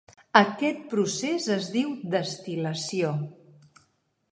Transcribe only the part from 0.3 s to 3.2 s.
Aquest procés es diu destil·lació.